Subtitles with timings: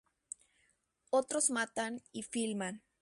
[1.11, 2.81] Otros matan y filman.